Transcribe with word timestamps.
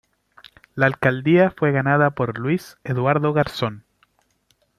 La 0.73 0.87
alcaldía 0.87 1.51
fue 1.51 1.71
ganada 1.71 2.09
por 2.15 2.39
Luis 2.39 2.75
Eduardo 2.83 3.33
Garzón. 3.33 3.85